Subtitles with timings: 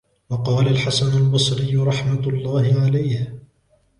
[0.29, 3.33] وَقَالَ الْحَسَنُ الْبَصْرِيُّ رَحْمَةُ اللَّهِ عَلَيْهِ